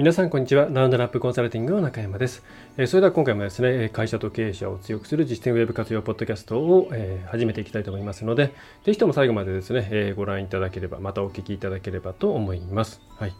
[0.00, 0.66] 皆さんこんにちは。
[0.70, 2.42] ラウンドナップコンサルティングの中山です。
[2.78, 13.02] えそれでは今回もですね会社と経営者を強くする実践ウェブ活用ポッドキャストをえ始めていきたいと思いますのでぜひとも最後までですねえご覧いただければまたお聞きいただければと思います。
[13.18, 13.34] はい。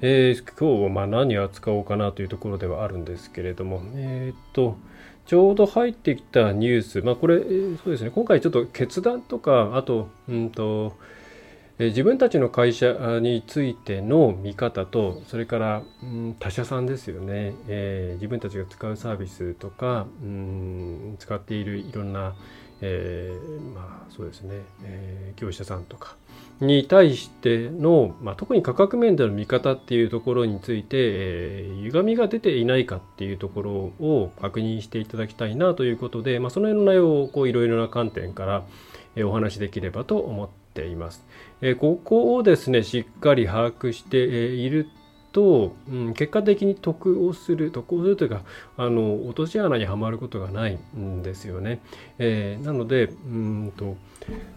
[0.00, 4.78] えー、今日はま何を扱おうかなというところではあるんですけれどもえー、っと
[5.26, 10.96] ちょうど入ってきたニュース、まあ、これ、そうですね、今回ちょっと決断とか、あと、うんと、
[11.78, 22.34] 自分たちの会社についての見方と、それから、うん、他社さんですよね、えー、自分たちが使うサービスとか、うん、使っているいろんな、
[22.80, 26.16] えー、まあそうですね、えー、業者さんとか。
[26.58, 38.64] に対しての、まあ、特に価格面での見方っていうところについて、えー、歪みが出ていないかっていうところを確認していただきたいなということで、まあ、その辺の内容をいろいろな観点から、
[39.26, 41.24] お話しできればと思ってています。
[41.62, 44.88] え、ここをですねしっかり把握している
[45.32, 48.42] と、うん、結果的に得をする得をするというか
[48.76, 51.80] あの落とし穴にはまることがないんですよね。
[52.18, 53.96] えー、なのでうんと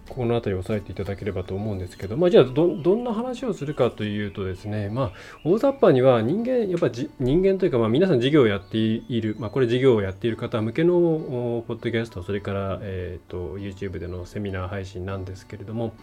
[0.10, 5.12] この辺りを押さえていただければと思うんですけど、まあ、じゃあどどんな話をするかというとですね、まあ、
[5.44, 10.94] 大雑把には人間やっぱり人間というか、まあ、皆さん事業をやっている、まあ、これ事業をやっている方向けの
[11.68, 15.94] ポッドキャストそれから、えーと YouTube でのセミナー配信なんですけれども、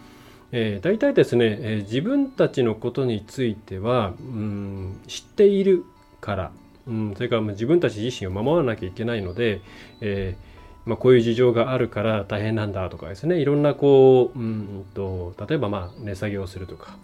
[0.51, 5.85] えー、大体ですね、えー、自分たちのことについては、うん、知っている
[6.21, 6.51] から、
[6.87, 9.61] うん、それから自分たち自身を守らなきゃいけないので、
[10.01, 10.46] えー
[10.87, 13.39] まあ、こういう事情があるから大変なんだとかですね。
[13.39, 16.97] いろんなこう、うんと例えばまあ値下げをするとか、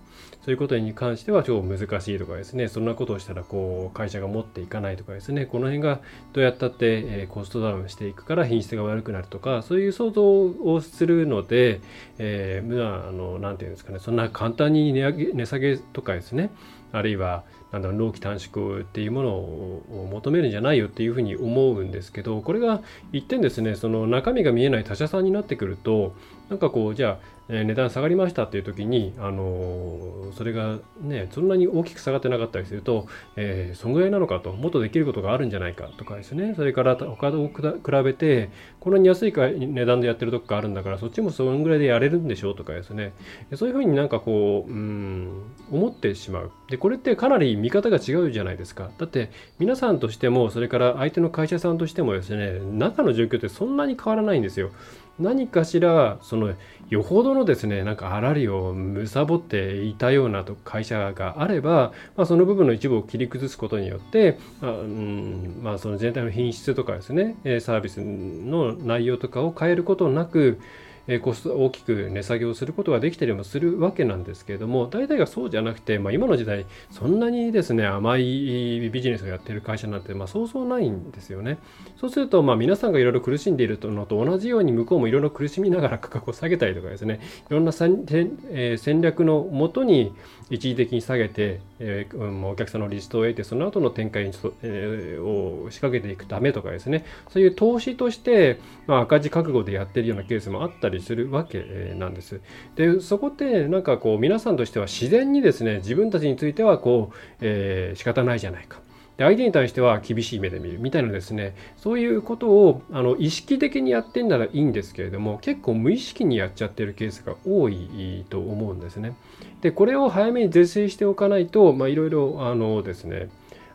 [0.44, 6.00] そういうことに関しては超難しいとかですね、そんなことをしたらこう会社が持っていかないとかですね、この辺が
[6.34, 11.80] どうやったってコストダウンしていくから品質が悪くなるとか、そういう想像をするので、
[12.20, 16.50] えー、まあ、あの、なんていうんですかね、そんな簡単に値上げ、値下げとかですね、
[16.92, 17.44] あるいは、
[17.74, 26.14] なんだろう、納期短縮っていうものを求めるんじゃないよっていうふうに思うんですけど、これが一点ですね、その中身が見えない他社さんになってくると、
[26.54, 38.50] なんかこう、じゃあ、え値段下がりましたっていう時に、あのそれがね、そんなに大きく下がってなかったりすると、えー、そんぐらいなのかと、もっとできることがあるんじゃないかとかですね、それから他と比べて、
[38.80, 43.14] こんなに安い値段でやってるとこがあるんだから、そっちもそのぐらいでやれるんでしょうとかですね、
[43.56, 46.52] そういうふうになんかこう、うん、思ってしまう。
[46.70, 48.90] で、これってかなり見方が違うじゃないですか。
[48.98, 54.72] だって、皆さんとしても、それから相手の会社さんとしてもですね、中の状況ってそんなに変わらないんですよ。
[55.20, 56.54] 何かしらその
[56.90, 70.60] よほどのですねなんかあらりを貪っていたような会社があれば、まあ、その部分の一部を切り崩すことによって、あうんまあ、その全体の品質とかですねサービスの内容とかを変えることなく
[71.08, 81.58] えコスト大きく値下げをすることができたりもするわけなんですけれども大体がそうじゃなくて、まあ、今の時代そんなにですね甘いビジネスをやっている会社なんて、まあ、そうそうないんですよね。
[82.00, 87.20] そうすると、まあ、皆さんがいろいろ苦しんでいるのと同じように向こうもいろいろ苦しみながら価格を下げたりとかですね。
[87.50, 88.06] いろんな戦,、
[88.50, 90.14] えー、戦略のもとに
[90.50, 94.32] 一時的に下げて、えー、お客さんのリストを得てその後の展開に、
[94.62, 97.06] えー、を仕掛けていくためとかですね。
[97.30, 102.42] そういう投資として、まあ、赤字覚悟でやっているようなケースもあったりするわけなんです。
[102.76, 108.80] でそこってなんかこう皆さんとしては自然にですね自分たちについてはこう、えー、仕方ないじゃないか。
[109.18, 119.16] で相手に対しては厳しい目で見るみたいなですねそういうことをあの意識的にやってんならいいんですけれども結構無意識にやっちゃってるケースが多いと思うんですね。
[119.62, 123.30] でこれを早めに是正しておかないといろいろあのですね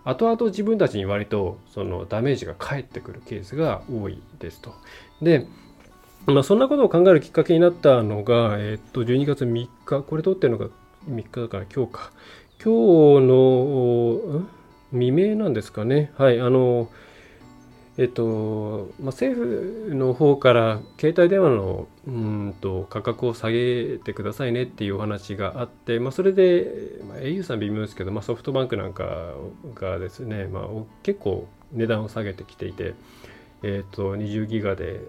[0.05, 4.75] 後々自分たちに割とそのダメージが返ってくるケースが多いですと。
[5.23, 5.47] で
[6.29, 10.69] まあ、そんなことを考えるきっかけになったのが、えっと、12月3日、これ撮ってるのが
[11.09, 12.11] 3日だから今日か。
[12.63, 14.43] 今日の
[14.91, 16.13] 未明なんですかね。
[16.19, 16.91] はい、あの、
[17.97, 26.71] えっと、まあ、政府の方から携帯電話のうんと価格を下げてくださいねっていうお話があって、まあ、それで、
[27.09, 29.35] まあ、au さん微妙ですけど、まあ、ソフトバンクなんか
[29.75, 30.65] がですね、まあ、
[31.03, 32.95] 結構値段を下げてきていて、
[33.63, 35.01] えっと、20ギガで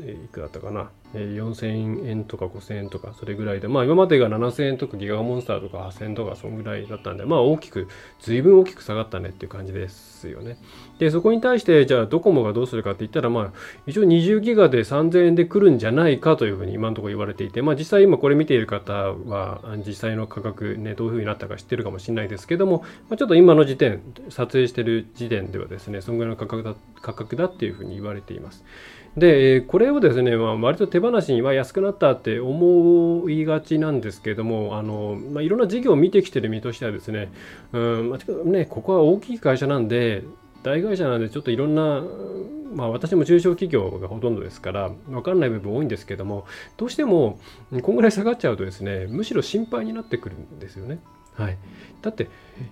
[0.00, 0.90] いくらだったかな。
[1.14, 7.88] 4000円とか5000円とかそれぐらいでまあ今までが7000円とかギガモンスターとか8000円とかそんぐらいだったんでまあ大きく
[8.20, 10.56] 随分大きく下がったねっていう感じですよね。
[10.98, 13.52] でそこに対してじゃあドコモがどうするかって言ったらまあ
[13.86, 24.00] 一応20ギガで3000円で来るんじゃないかというふうに今のところ言われていてまあ実際今これ見ている方は実際の価格ねどういうふうになったか知ってるかもしれないですけども、まあ、ちょっと今の時点
[24.30, 28.64] 撮影してる時点ではですねそんぐらいの価格だ価格だっていうふうに言われています。
[29.16, 37.30] で、これをですね、まあ、割と手放しには安くなったって思いがちなんですけども、あのまあ、いろんな事業を見てきてる身としてはですね、
[37.72, 40.24] うんまあ、ね、ここは大きい会社なんで、
[40.62, 42.02] 大会社なんでちょっといろんな、
[42.74, 46.46] まあ、私も中小企業がほとんどですから分かんない部分多いんですけども
[46.76, 47.38] どうしても
[47.82, 51.00] こんぐらい下がっちゃうとですねむしろ心配になってくるんですよね。
[51.34, 51.58] はい、
[52.02, 52.28] だって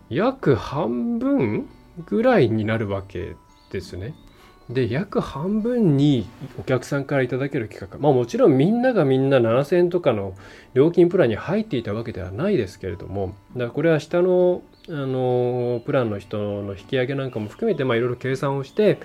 [0.08, 1.68] 約半分
[2.06, 3.36] ぐらいになるわけ
[3.72, 4.14] ですね。
[4.72, 6.28] で約半分に
[6.58, 7.98] お客さんからいただける企画。
[7.98, 10.34] まあもちろんみんながみんな7000円とかの
[10.74, 13.34] 料金プランに入っていたわけではないですけれども。
[13.54, 18.98] だからこれは下のあのプランの人の引き上げなんかも含めていろいろ計算をして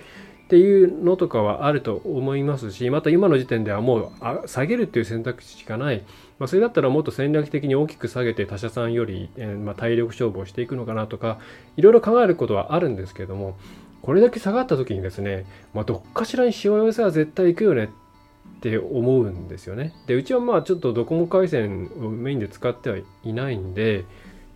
[0.45, 4.11] っていうのとかはあると思いますしまた今の時点ではも
[4.43, 6.03] う下げるっていう選択肢しかない、
[6.37, 11.39] まあ、それだったらもっと戦略的に大きく下げて他社さんより、えー、まあ、体力勝負をしていくのかなとか
[11.77, 13.57] いろいろ考えることはあるんですけども。
[14.05, 19.93] これだけ下がった時にですね、まあ、どっかしらにしわ寄せは絶対行くよねって思うんですよね。
[20.05, 24.05] で、うちはまあちょっとドコモ回線をメインで使ってはいないんで、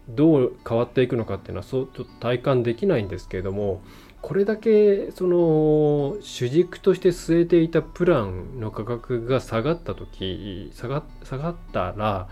[0.07, 3.81] どう変わっていくのかっていうのはそうちょっと体感できないんですけれども、
[4.21, 12.27] これだけその主軸として据えていたプランの価格が下がった時下が下がったら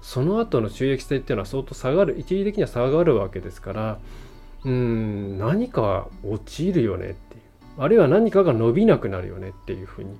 [0.00, 3.98] その後の収益性っていうのは相当下がる一時的には下がるわけですから
[4.64, 7.42] うん何か落ちるよねっていう
[7.78, 10.16] あるいは何かが伸びなくなるよねっていうふうに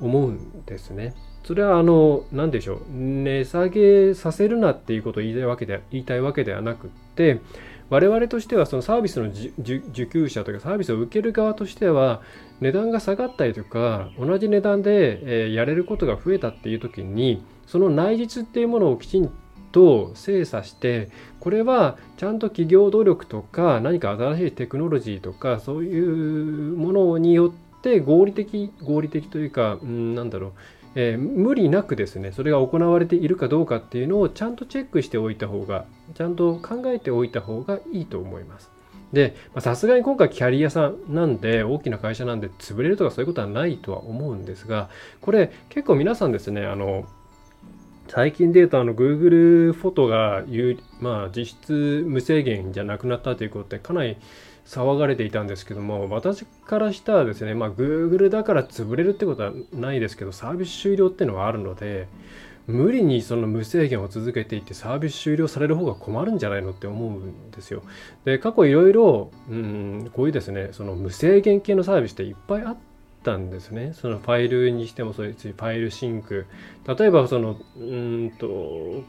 [0.00, 1.14] 思うんですね。
[1.44, 7.40] それはあの何でしょう値下げさせるなっていうことを言いたいわけで言いたいわけではなくって
[7.88, 12.20] 我々としてはそのサービスの受給者とかサービスを受ける側としては
[12.60, 19.30] 値段が下がったりとか同じ値段でやれることが増えたっていう時にその内実っていうものをきちん
[19.76, 30.52] と精査してこれはちゃんと企業努力とか何か新しいテクノロジーとかそういうものによって合理的合理的というか、うん、なんだろう
[30.98, 35.84] えー、無理なくですねそれが行われているかどうかっていうのをちゃんとチェックしておいた方が
[36.14, 38.70] ちゃんと考えておいた方がいいと思います。
[39.12, 44.88] でさすがに今回キャリアさんなんで大きな会社なんで潰れるとかそういうことはないとは思うんですが
[45.20, 47.04] これ結構皆さんですねあの
[48.08, 50.44] 最近で言うとあの Google フォトが
[51.00, 54.16] まあ、実質無制限じゃなくなったということでかなり
[54.64, 62.08] 騒がれていたんですけども私からしたらですねまあ Google だから潰れるってことはないですけどサービス終了っていうのはあるので
[62.66, 67.84] 無理にその無制限を続けていってサービス終了される方が困るんじゃないのって思うんですよ。
[68.24, 72.76] で過去いろいろうんこういうですねその無制限系のサービスっていっぱいあっ
[73.26, 73.92] たんですね。
[73.92, 76.46] そのファイルにしてもそういうファイル sync。
[76.86, 78.46] 例えばその、うんと、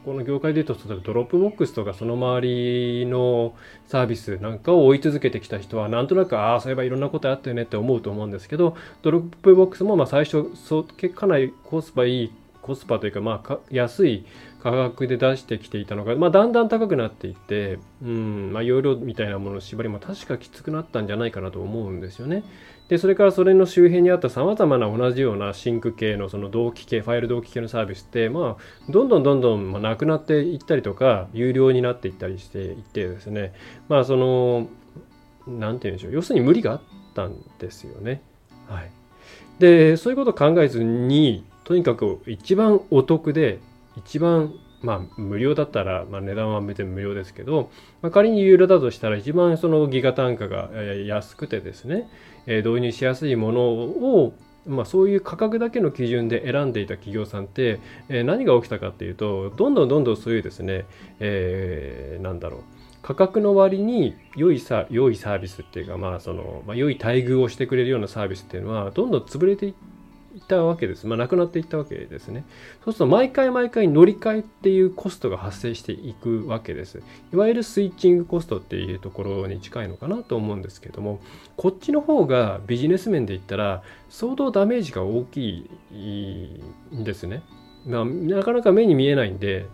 [0.04, 3.54] この業界で言うと、例えば Dropbox とかその周りの
[3.86, 14.26] サービスなんかを追い続けてきた人は、なんとなく、ああ、そういえばいろんなことあったよねって思うと思うんですけど、Dropbox もまあ最初、そうかなりコスパいい、コスパというか、まあ、安い
[14.62, 22.42] 価格で出してきていたのが、まあ、だんだん高くなっていって、うん、まあ、容量みたいなものの縛りも確かきつくなったんじゃないかなと思うんですよね。
[22.88, 33.52] で、それからそれの周辺にあった様々な同じような sync 系のその同期系、ファイル同期系のサービスって、まあ、どんどんどんどんなくなっていったりとか、有料になっていったりしていってですね、
[33.88, 34.68] まあ、その、
[35.46, 36.82] なんて言うんでしょう、要するに無理があっ
[37.14, 38.22] たんですよね。
[38.68, 38.90] はい。
[39.58, 43.58] で、そういうことを考えずに、とにかく一番お得で、
[43.96, 47.70] 一番まあ、無料だったら、まあ、値段は別に無料ですけど、
[48.00, 50.70] まあ、仮に有料だとしたら一番そのギガ単価が
[51.06, 52.08] 安くてですね、
[52.46, 54.34] え導入しやすいものを
[54.66, 57.80] まあ、そういう価格だけの基準で選んでいた企業さんって、
[58.10, 60.84] え何が起きたかっていうとどんどんどんどんそういうですね、
[61.20, 62.60] えー、なんだろう
[63.00, 69.97] 価格の割に良いさ良いサービスっていうか、まあそのまあ、良い待遇をしてくれるようなサービスっていうのはどんどん潰れていって
[70.46, 71.06] たわけです。
[71.06, 72.44] まあ、なくなっていったわけですね。
[72.84, 77.02] そうすると、毎回毎回乗り換えっていうコストが発生していくわけです。
[77.32, 81.20] いわゆるスイッチングコストっていうところに近いのかなと思うんですけども、
[81.56, 86.60] こっちの方がビジネス面で言ったら、相当ダメージが大きい
[86.94, 87.42] んですね。
[87.86, 89.66] まあ、なかなか目に見えないんで、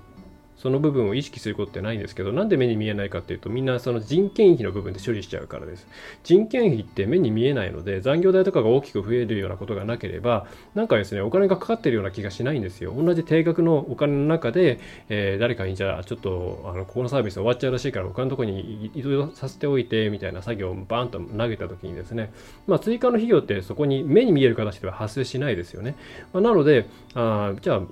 [0.57, 5.87] その部分を意識することってないんですけど、なんで目に見えないかっていうと、みんなその人件費の部分で処理しちゃうからです。
[6.23, 12.95] 人件費って目に見えないので、残業代とかが大きく増えるようなことがなければ、なんかですね、お金がかかってるような気がしないんですよ。
[12.97, 22.33] 同じ定額のお金の中で、えー、誰かにじゃあ、ちょっと、あの、ここのサービス終わっちゃうらしいから、他のところに移動させておいて、みたいな作業をバーンと投げた時にですね、
[22.67, 25.97] まあ、追加の費用ってそこに目に見える形では発生しないですよね。
[26.33, 27.83] まあ、なので、あじゃあ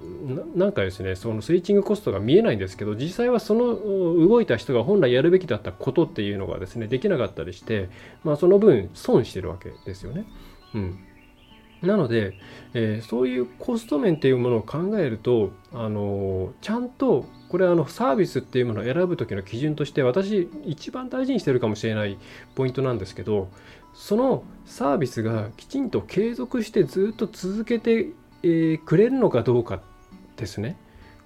[0.56, 7.90] なんかですね、そのスイッチングコストが見えないんですけど、実際はその動いた人が本来やるべきだったことっていうのがですね、できなかったりして、
[8.22, 10.24] まあ、その分損してるわけですよね。
[10.74, 10.98] うん。
[11.82, 12.34] なので、
[12.74, 22.18] えー、そういうコスト面っていうものを考えると、あのー、ちゃんとこれあのサービスっていうものを選ぶ時の基準として私一番大事にしてるかもしれない
[22.54, 23.50] ポイントなんですけど
[23.94, 28.10] そのサービスがきちんと継続してずっと続けて、
[28.42, 29.82] えー、くれるのかどうか
[30.36, 30.76] ですね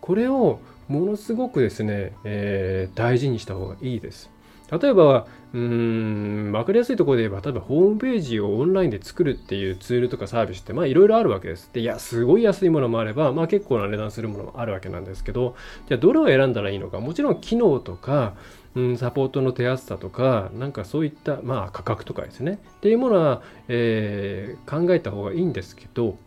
[0.01, 4.31] これをものすごくですね、えー、大事にした方がいいです。
[4.71, 11.71] 例えば、うーん、わかりやすいところで言えば、例えばホームページをオンラインで作るっていうツールとかサービスって、まあいろいろあるわけです。
[11.73, 15.55] で、いや、すごい安いものもあれば、まあ結構な値段するものもあるわけなんですけど、
[15.89, 18.35] じゃあどれを選んだらいいのか、もちろん機能とか、
[18.75, 26.19] うん、サポートの手厚さとか、なんかそういった、まあ価格とかですね、っていうものは、えー、考えた方がいいんですけど、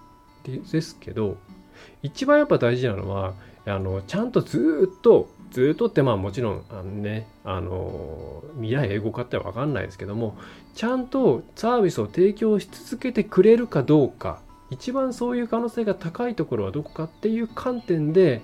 [0.43, 1.37] ですけど、
[2.01, 3.33] 一番やっぱ大事なのは、
[3.69, 10.37] あのちゃんとずっとずっとってまあもちろんあのねあの未来英語化って分かんないですけども
[10.75, 18.41] ちゃんとサービスを提供し続けてくれるかどうか一番そういう可能性が高いところはどこかっていう観点で、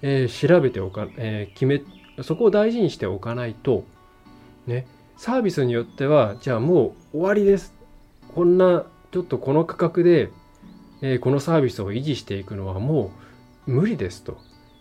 [0.00, 1.82] えー、調べておか、えー、決め
[2.22, 3.84] そこを大事にしておかないと
[4.66, 4.86] ね
[5.18, 7.74] サービスによってはじゃあもう終わりです。
[8.34, 10.30] こんなちょっとこの価格で、
[11.00, 13.12] えー、このサービスを維持していくのはも
[13.66, 14.38] う無理ですと。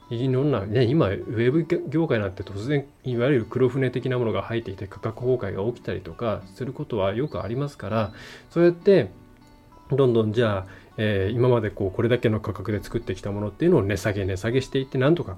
[0.10, 8.14] いろんな、ね、今、ウェブ業界なんて突然、いわゆる黒船的なものが入ってきて価格崩壊が起きたりとかすることはよくありますから、
[8.52, 9.10] そうやって、
[9.92, 15.38] どんどんじゃあ、えー、今までこうこれだけの価格で作ってきたものっていうのを値下げ値下げしていってなんとか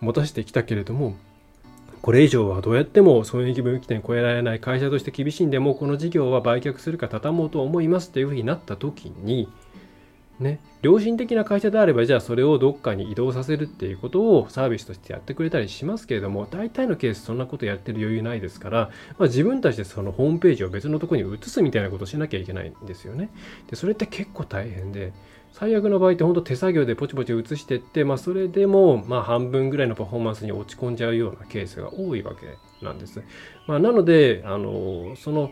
[0.00, 1.16] 持たせてきたけれども
[2.02, 9.48] これ以上はどうやっても損益分岐点超えられない会社として厳しいんでもうこの事業は売却するか畳もうと思いますっていうふうになった時に
[10.40, 23.30] ね、良心的な会社であればじゃあそれをどっかに移動させるっていうことをサービスとしてやってくれたりしますけれども大体のケースそんなことやってる余裕ないですから、まあ、自分たちでそのホームページを別のところに移すみたいなことをしなきゃいけないんですよね。
[23.68, 25.12] でそれって結構大変で
[25.52, 33.22] 最悪の場合って本当手作業でポチポチ移してって、まあ、それでもまあ半分ぐらいのパフォーマンスに落ち込んじゃうようなケースが多いわけなんです。
[33.66, 35.50] まあ、なのであのその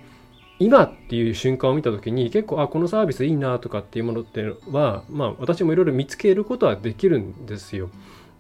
[0.59, 7.91] 今っていう瞬間を見た時に結構あこのサービスいいなとかっていうものっていうのはまあ私もいろいろ見つけることはできるんですよ。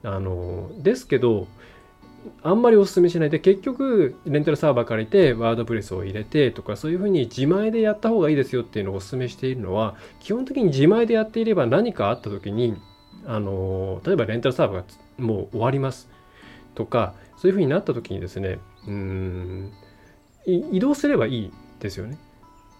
[0.02, 1.46] あのですけど
[2.42, 12.76] あんまりお勧めしないで結局レンタルサーバー借りてワードプレスを入れてとかそういうふうに自前でやった方がいいですよっていうのをお勧めしているのは基本的に自前でやっていれば何かあった時に
[13.26, 14.84] あの例えばレンタルサーバーが
[15.18, 16.08] もう終わります
[16.74, 19.72] とかそういうふうになった時にですねうん
[20.46, 22.18] 移動すればいいですよね。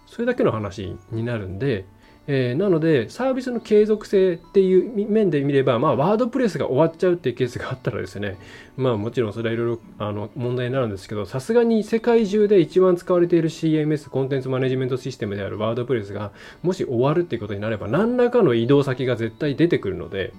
[0.05, 1.85] それだけの話になるんで、
[2.29, 8.37] えー、なのでサービスの継続性っていう面で見れば、まあ、ワードプレスが終わっちゃうっていうケースがあったらですね、
[8.75, 16.31] まあもちろんそれはいろいろあの問題になるんですけど、さすがに世界中で一番使われている CMS、コンテンツマネジメントシステムであるワードプレスが
[16.63, 20.33] もし終わるっていうことになれば、何らかの移動先が絶対出てくるので、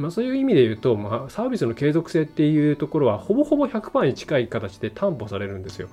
[0.00, 5.88] まあ、そういう意味で言うと、まあ、サービスの継続性っていうところはほぼほぼ100%に近い形で担保されるんですよ。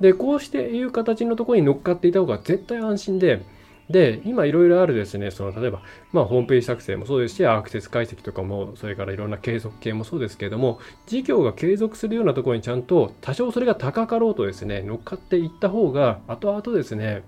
[0.00, 3.42] で、こうしていう形のところに乗っかっていた方が絶対安心で、
[3.88, 17.24] で、今いろいろあるですね、その例えば、まあ、ホームページ作成もそうですし、アクセス解析とかも、それからいろんな継続系もそうですけれども、事業が継続するようなところにちゃんと、多少それが高かろうとですね、乗っかっていった方が、後々ですね、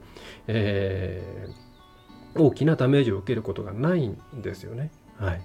[0.47, 4.91] えー、大きなダメージを受けることがないんですよね。
[5.19, 5.41] はい。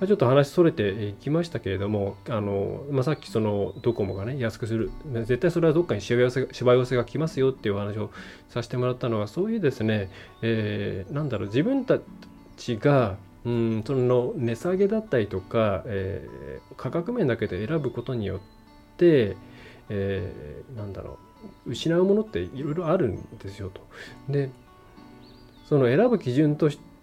[0.00, 8.10] ちょっと話それていきましたけれども、あのまあ、さっきそのドコモがね、安くする、絶対それはどっかにしわ寄せしわ寄せが来ますよっていうお話を
[8.48, 10.10] させてもらったのは、そういうですね、
[10.42, 12.00] えー、なんだろう、自分た
[12.56, 18.40] ちが、うん、その値下げだったりとか、えー、価格面だけで選ぶことによっ
[18.96, 19.36] て、
[19.90, 21.18] えー、なんだろ
[21.66, 23.80] う、失うものっていろいろあるんですよと。
[24.28, 24.50] で、
[25.68, 26.93] その選ぶ基準として、、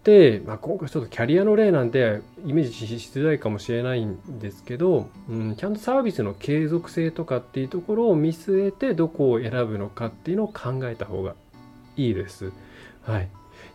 [0.45, 11.35] まあ、今回ちょっとキャリアの例なんでイメージしづらいかもしれないんですけど、うん、ちゃんとサービスの継続性とかっていうところを見据えてどこを選ぶのかっていうのを考えた方が
[11.97, 12.51] いいです。
[13.03, 13.29] はい、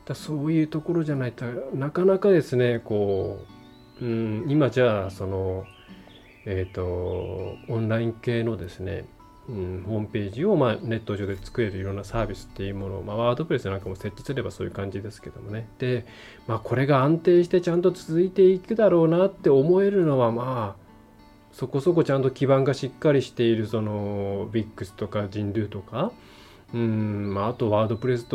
[0.04, 3.44] だそういうところじゃないとなかなかですねこ
[4.00, 5.64] う、うん、今じゃあその
[6.48, 9.04] えーと、オンライン系のですね、
[9.48, 16.04] うん、ホームページを、まあ、ネット上で作れるいろんなサービスっていうものを、まあ、ワードプレスなんかも設置すればそういう感じですけどもねで、
[16.48, 20.86] まあ、これが安定してちゃんと続いていくだろうなって思えるのはまあ
[21.52, 26.12] そこそこちゃんと基盤がしっかりしているその VIX とか人流とか
[26.74, 28.26] うんまあ、あとワードプレス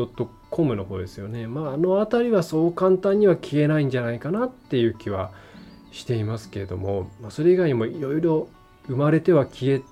[0.50, 1.48] .com の方ですよね。
[1.48, 5.32] まあ、あの辺りはそう簡単には消えないんじゃないかなっていう気は
[5.92, 8.48] していますけれども、まあ、それ以外にもいろいろ
[8.88, 9.86] 生まれては消えて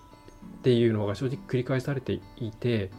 [0.59, 2.91] っていうのが正直繰り返されていて、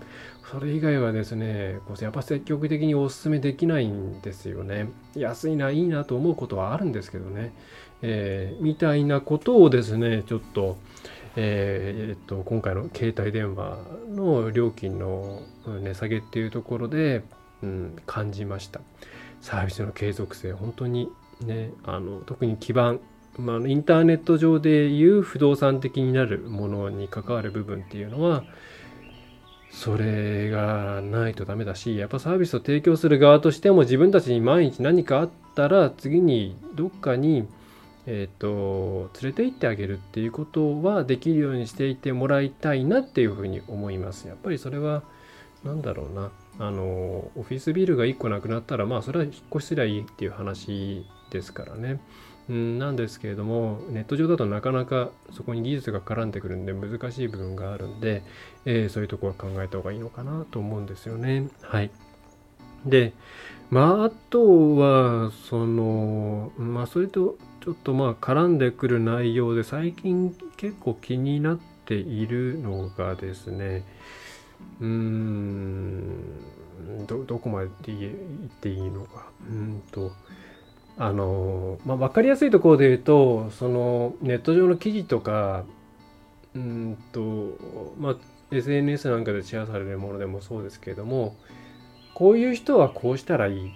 [0.51, 4.89] それ以外はですね、やっぱ積極的にお勧めできないんですよね。
[5.15, 7.53] 安いな、いいなと思うことはあるんですけどね。
[8.03, 10.79] えー、みたいなことをですね、ちょっと、
[11.37, 17.23] えー、っと今回の携帯電話の料金の値下げっていうところで、
[17.63, 18.81] うん、感じました
[19.41, 23.01] サービスの継続性本当にねあの特に基盤、
[23.41, 28.45] まあ、インターネット上でいう不動産的になるものに関わる部分っていうのは
[29.71, 37.49] それがないとダメだしやっぱサービスを提供する側としても自分たちに毎日何かあったら次にどっかに
[38.07, 44.27] えーと、連れて行ってあげるっていうことはできるようにしていてもらいたいなっていうふうに思います。
[44.27, 45.03] やっぱりそれは
[45.65, 46.83] 何だろうなあの
[47.37, 52.01] オフィスビルが1個なくなったらまあそれは引っ越しすりゃいいっていう話ですからね。
[52.51, 58.23] なんですけれどもネット上だとなかなかそこに技術が絡んでくるんで難しい部分があるんで、
[58.65, 61.49] えー、そういうとこは考えた方がいいのかなと思うんですよね。
[61.63, 61.91] はい。
[62.85, 63.13] で
[63.71, 73.85] まああとはそのまあそれとちょっとまあ絡んでくる内容で最近結構気になっているのがですね
[74.81, 76.25] うーん
[77.07, 78.13] どどこまで言っ
[78.61, 80.13] ていいのかうんと
[81.01, 85.65] あのまあ分かりやすいところで言うとそのネット上の記事とか
[86.55, 87.57] うんと
[87.99, 88.17] まあ
[88.51, 91.37] SNS なんかでシェアされるものでもそうですけれども
[92.13, 93.73] こういう人はこうしたらいい。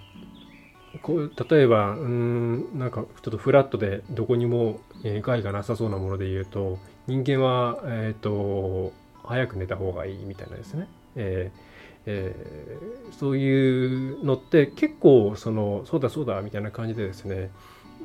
[1.01, 8.93] こう例えばうんなんかちょっとフラットでどこにも、え、害がなさそうなもので言うと人間は、えっ、ー、と
[9.25, 11.74] 早く寝た方がいいみたいなですね、えー
[12.05, 17.49] えー、そういうのって結構そのそうだそうだみたいな感じでですね、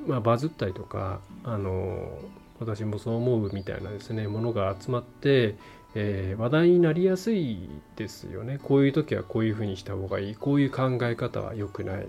[0.06, 2.18] まあ、バズったりとかあの
[2.58, 5.56] 私もそう思うみたいなですねものが集まって、
[5.94, 8.58] えー、話題になりやすいですよね。
[8.62, 10.34] こういう時はこういうふうにした方がいい。
[10.34, 12.06] こういう考え方は良くない。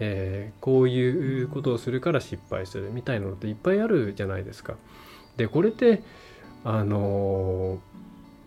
[0.00, 4.74] えー、こういうことをするから失敗するみたいなのっていっぱいあるじゃないですか。
[5.36, 6.02] でこれって
[6.64, 7.78] あのー、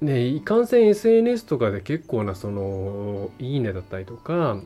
[0.01, 4.61] ねいかんせん SNS とかで結構なその「いいね」だったりとか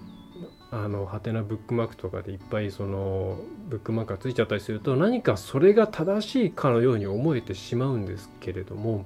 [0.71, 3.39] あのハテナブックマークとかでいっぱいその
[3.69, 9.05] ブックマークがついちゃったりすると何かそれが正しいかのように思えてしまうんですけれども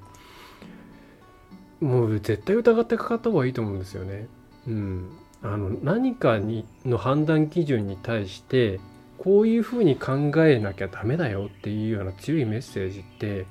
[1.82, 4.28] もう絶対疑ってかかった方がいいと思うんですよね。
[4.68, 5.10] うん、
[5.44, 8.80] あの何かにの判断基準に対して
[9.18, 13.46] こういうふうに考えなきゃダメだよっていうような強いメッセージって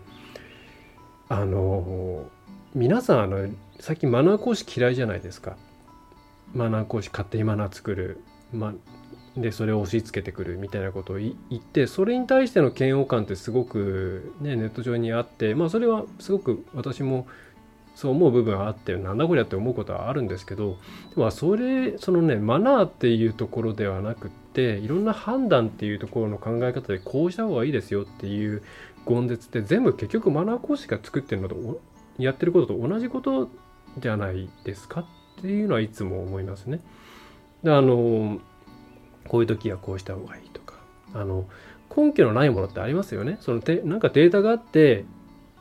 [1.29, 2.27] あの
[2.75, 5.57] 皆さんあの最近マナー講師嫌いじゃないですか。
[6.55, 8.21] マナー講師勝手にマナー作る、
[8.53, 8.75] ま、
[9.37, 17.29] でそれを押し付けてくるみたいなことを言ってそれに対しての嫌悪感ってすごく、ね、ネット上にあってまあそれはすごく私も
[17.95, 20.77] そう思う部分はあってなんだこりゃって思うことはあるんですけど
[21.15, 28.65] でもそれそのねマナーっていうところではなくっていろんな判断っていうところの考え方でこうした方がいいですよっていう
[29.07, 31.55] 言絶って全部結局マナー講師が作ってるのと
[32.19, 33.51] やってることと同じこと
[33.99, 35.07] じゃないですかっ
[35.41, 36.81] ていうのはいつも思いますね。
[37.63, 38.41] であの
[39.29, 40.75] こういう時はこうした方がいいとか
[41.15, 41.47] あの
[41.97, 43.39] 根拠のないものってありますよね。
[43.41, 45.05] そのてなんかデータがあって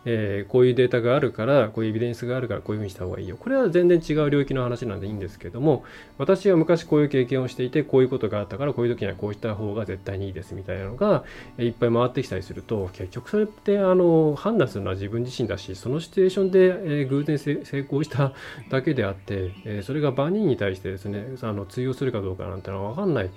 [0.05, 3.37] えー、こういうデータがあるからこういうエビデンスがあるからこういうふうにした方がいいよ。
[3.37, 5.83] これは全然違う領域の話なんでいいんですけども
[6.17, 11.23] 私は昔こういう経験をしていてこういうことがあったからこういう時にはこうした方が絶対にいいですみたいなのが
[11.57, 18.33] いっぱい回ってきたりすると結局それってあの判断するのは自分自身だしそのシチュエーションで、えー、偶然成功した
[18.69, 23.29] だけであって、えー、それが万人に対してですねあの通用するかどうかなんてのは分かんない。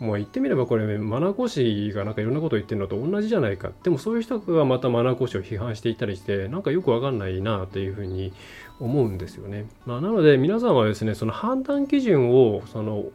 [0.00, 3.72] もう言ってみればこれ、マナー講師がなんかいろんなことを言ってるのと同じじゃないか。
[3.82, 8.32] でもそういう人がまたマナー講師を批判していたりして、なんかよくわかんないなっていうふうに
[8.78, 9.66] 思うんですよね。
[9.86, 13.06] まあ、なので皆さんはですね、その判断基準を、その、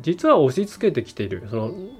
[0.00, 1.56] 実は押し付けてきている、そ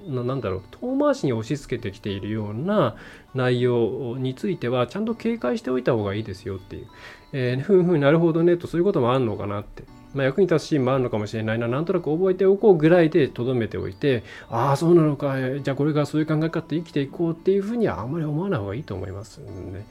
[0.07, 2.95] の、なんだろう、遠回しに押し付けてきているような
[3.33, 6.87] 内容については、ちゃんと警戒しておいた方がいいですよっていう。
[7.33, 9.83] えー、ふんふん、なるほどね、と、そういうこともあるのかなって。
[10.15, 19.85] まあ、役に立つシーンもあるのかもしれないななんとなく覚えておこうぐらいでとどめておいてああそうなのかじゃあこれからそういう考え方で生きていこうっていうふうにはあんまり思わない方がいいと思いますね。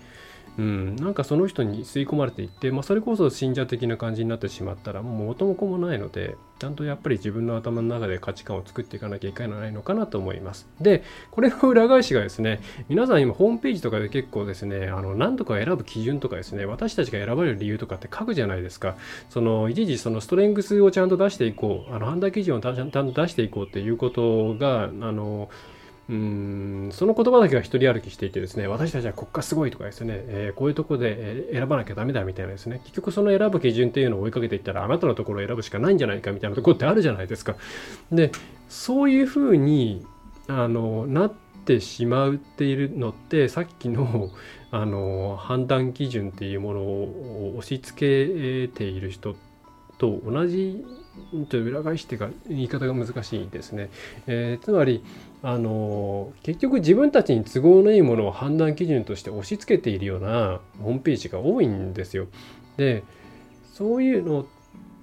[0.58, 10.68] うん、なんかその人に吸い込まれていって、まあ、それこそ信者的な感じになってしまったらもう元も子もないのでちゃんとやっぱり自分の頭の中で価値観を作っていかなきゃいけないのかなと思います。
[10.80, 18.96] で、これの裏返しがですね、皆さん今ホームページとかで結構ですね、あの何とか選ぶ基準とかですね、私たちが選ばれる理由とかって書くじゃないですか。
[19.30, 25.50] その一時そのストレングスをちゃんと出していこう、あの判断基準をちゃんと出していこうっていうことが、あの
[26.06, 37.56] うんその言葉だけは一人歩きしていてですね私たちは国家すごいとかですね、えー、こういうとこで選ばなきゃダメだみたいなですね結局その選ぶ基準っていうのを追いかけていったらあなたのところを選ぶしかないんじゃないかみたいなところってあるじゃないですか。
[38.12, 38.32] で
[38.68, 40.04] そういうふうに
[40.46, 41.32] あのなっ
[41.64, 44.30] てしまうっているのってさっきの
[44.70, 49.36] あの判断基準っていうものを押し付けている人
[49.96, 50.84] と同じ
[51.48, 53.90] と裏返してか言い方が難しいですね、
[54.26, 55.04] えー、つまり
[55.42, 62.26] あの結局自分たちに都合のいいものを判断基準として押し付けているようなホームページが多いんですよ。
[62.76, 63.02] で
[63.72, 64.44] そういうのっ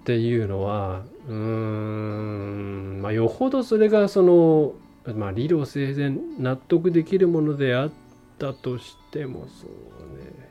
[0.04, 4.74] ていうのはうーん、まあ、よほどそれがその、
[5.14, 7.92] まあ、理路整然納得できるものであっ
[8.40, 9.70] たとしてもそう
[10.18, 10.51] ね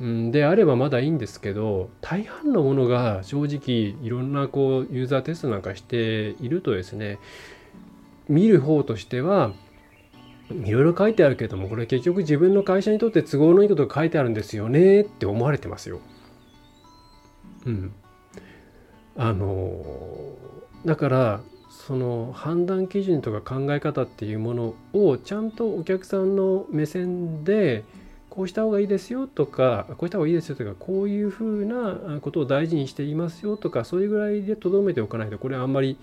[0.00, 7.18] うん、であればまだいいんですけど大半のものが正直いろんなこうユーザーテストなんかしているとですね
[8.28, 9.52] 見る方としては
[10.50, 16.00] いろいろ書いてあるけどもこれ結局自分の会社にとって都合のいいことが書いてあるんですよねって思われてますよ。
[17.64, 17.92] うん。
[19.16, 19.72] あの
[20.84, 27.84] だからその判断基準とか考え方っていうものをちゃんとお客さんの目線で
[28.34, 35.96] こうした方がいいですよとかこうした方がいいですよとかこういうふうなことを大事にしていますよとかそういうぐらいでとどめておかないとこれはあんまり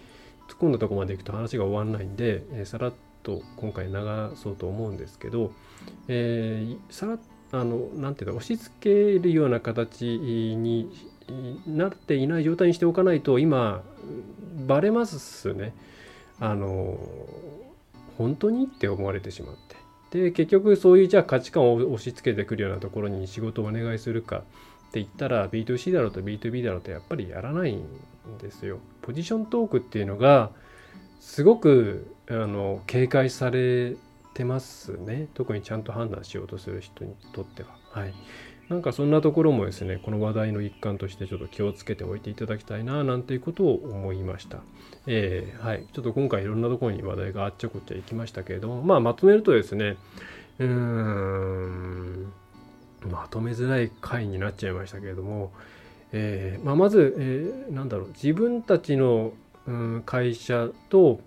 [0.47, 3.93] 突っ込んだとこまでいくと話が終わらないんで、えー、さらっと今回流
[4.35, 5.51] そうと思うんですけど、
[6.07, 7.19] えー、さら
[7.51, 10.89] あのなんていうか押し付けるような形に
[11.67, 13.83] なっていない状態にしておかないと今
[14.67, 15.73] バレますね。
[16.39, 16.97] あの
[18.17, 19.80] 本当にって思われてしまって。
[20.11, 24.41] で結局そういうじゃあ価値観を押し付けてくるようなところに仕事をお願いするかっ
[24.91, 27.85] て言ったら B2C だろうと B2B だろうとやっぱりやらないん
[28.39, 28.79] ですよ。
[29.01, 30.51] ポジショントークっていうのが
[31.21, 33.95] すごくあの警戒され
[34.33, 35.29] てますね。
[35.33, 37.69] 特にちゃんと判断しようとする人にとっては。
[37.91, 38.13] はい。
[38.71, 44.59] なんかそんなところもですね、この話題の一環としてちょっと気をつけておいていただきたいな、なんていうことを思いました。
[45.07, 45.85] えー、はい。
[45.91, 49.97] ちょっと今回いろんなところに話題があっちゃこっちゃいきましたけれども、まあまとめるとですね、
[50.59, 52.31] うーん、
[53.11, 55.51] まとめづらい回になっちゃいましたけれども、
[56.13, 59.33] えーまあ、まず、えー、なんだろう自分たちの、
[59.67, 61.19] うん、会社と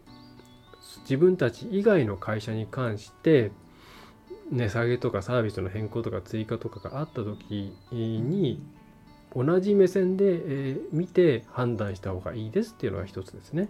[1.00, 3.50] 自分たち以外の会社に関して
[4.50, 8.62] 値下げとかサービスの変更とか追加とかがあった時に
[9.34, 13.68] 同じ目線で、え、見て判断した方がいいですっていうのが一つですね。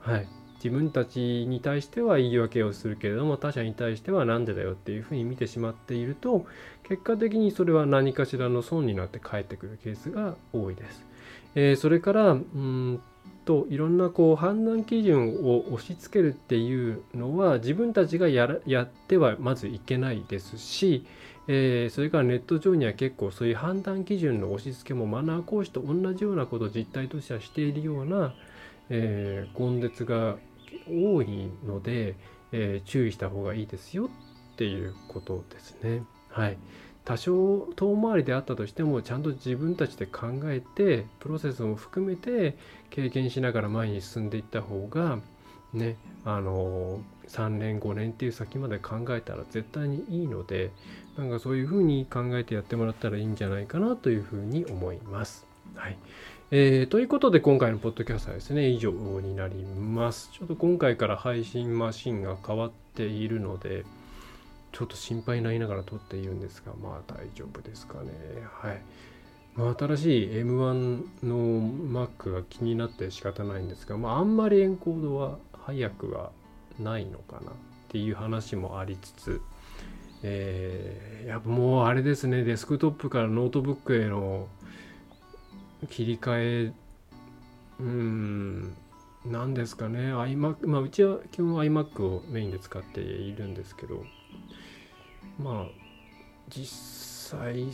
[0.00, 0.28] はい。
[0.56, 6.46] 自分たちに対しては言い訳をするけれども他者に対しては何でだよっていうふうに見てしまっていると
[6.84, 11.04] 結果的にそれは何かしらの損になって返ってくるケースが多いです。
[11.56, 13.02] えー、それからうん
[13.44, 21.04] といろんなこう判断基準を押し付けるっていうのは自分たちがややってはまずいけないですし、
[21.48, 28.34] えー、それからネット上には結構そういう判断基準の押し付けもマナー講師と同じようなことを実態としてはしているような、
[28.90, 30.36] えー、根絶が
[30.88, 32.14] 多いので、
[32.52, 34.08] えー、注意した方がいいですよ
[34.52, 36.04] っていうことですね。
[36.28, 36.58] はい。
[37.04, 42.56] 多少遠回りであったとしてもちゃんと自分たちで考えてプロセスも含めて
[42.90, 45.18] 経験しながら前に進んでいった方が
[45.72, 50.70] ねあの3年5年っていう先まで考えたら絶対にいいので
[51.16, 55.46] なんかそういうふうに考えてやってもらったらいいんじゃないかなというふうに思います。
[55.74, 55.98] はい。
[56.54, 60.30] えー、ということで今回のポッドキャストはですね、以上になります。
[60.32, 63.84] ちょっと今回から配信マシンが変わっているので、
[64.72, 68.10] ちょっと心配になりながら撮っているんですが、まあ大丈夫ですかね。
[68.60, 68.82] はい。
[69.54, 76.30] まあ、新しい M1 の Mac が気になって仕方ないんですが、まあ、あんまりエンコードは早くは
[76.80, 77.54] ないのかなっ
[77.88, 79.42] ていう話もありつつ、
[80.22, 84.48] えー、やっぱもうあれですね、デスクトップからノートブックへの
[85.90, 86.72] 切り替え
[87.80, 88.74] うん
[89.26, 94.04] 何ですかね iMac まあうちは基本 iMac をメインで使っているんですけど
[95.38, 95.66] まあ
[96.48, 97.66] 実際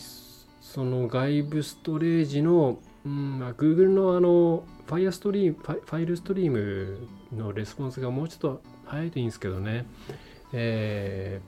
[0.60, 6.98] その外部ストレージのうんまあ、Google のあのファイアストリームファイルストリーム
[7.34, 9.86] のレスポンスがもうちょっと早いといいんですけどね、
[10.52, 11.40] え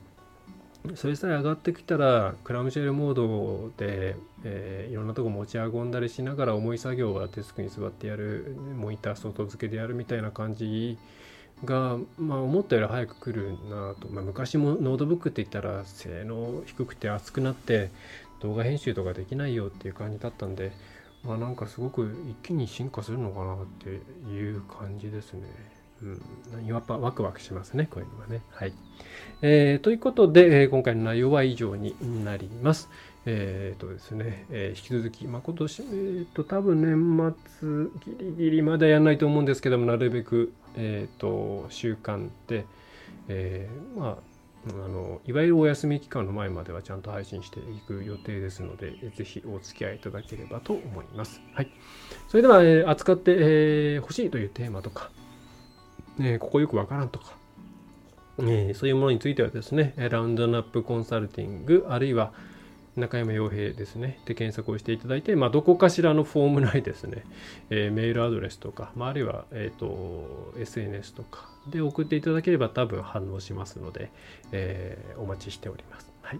[0.85, 10.97] ー、それさえ上がってきたらクラムシェルモードで、えー、いろんなとこ持ち運んだりしながら重い作業はデスクに座ってやるモニター外付けでやるみたいな感じ
[11.65, 17.91] が、まあ、思ったより早く来るなと、まあ、昔もノートブックって言ったら性能低くて熱くなって
[18.41, 20.71] 動画編集とかできないよっていう感じだったんで
[21.23, 23.89] まあなんかすごく一気に進化するのかなって
[24.29, 25.41] いう感じですね。
[26.01, 28.41] うん、やっぱワクワクしますね、こういうのはね。
[28.49, 28.73] はい。
[29.43, 31.95] えー、ということで、えー、今回の内容は以上に
[32.25, 32.89] なります。
[33.27, 37.69] えっ、ー、とですね、えー、引き続き、まあ、今年、えっ、ー、と、多分年末
[38.15, 42.65] ギリギリまでやらないと思うんですけども、なるべく、えっ、と、習慣で、
[43.27, 44.17] えまあ、
[44.69, 51.41] あのいわゆるお休み期間の前まではちゃんと配信していく予定ですので、ぜひお付き合いいただければと思います。
[51.53, 51.71] はい。
[52.27, 55.09] それでは、えー、扱ってほ、えー、しいというテーマとか、
[56.17, 57.33] ね、ここよくわからんとか、
[58.39, 62.33] え、そういうものについてはですね、ラウンドナップコンサルティング、あるいは
[62.95, 67.23] 中山洋平ですね、で検索をしていただいて、まあ、どこかしらのフォーム内ですね、
[67.69, 74.11] えー、メールアドレスとか、まあ、あるいは、えーと、SNS とかで送っていただければ多分反応しますので、
[74.51, 76.11] えー、お待ちしております。
[76.21, 76.39] はい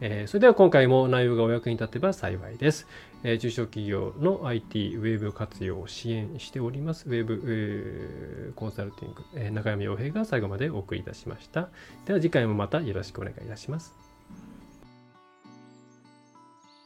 [0.00, 2.86] えー、それでは今回も内容がお役に立てば幸いです。
[3.22, 11.68] えー、中小企業の IT、ウェブ活用を支援しております、ウェブ、えー、コンサルティング、えー、中山洋平が最後までお送りいたしました。
[12.06, 14.09] では次回もまたよろしくお願いいたします。